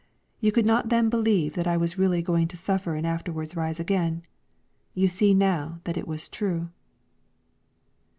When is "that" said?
1.53-1.67, 5.83-5.95